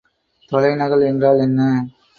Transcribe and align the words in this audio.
தொலைநகல் 0.51 1.05
என்றால் 1.05 1.39
என்ன? 1.39 1.61